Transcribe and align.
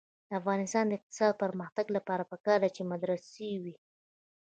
د 0.27 0.29
افغانستان 0.41 0.85
د 0.87 0.91
اقتصادي 0.97 1.39
پرمختګ 1.43 1.85
لپاره 1.97 2.23
پکار 2.31 2.57
ده 2.63 2.69
چې 2.75 2.81
مدرسه 2.91 3.49
وي. 3.63 3.75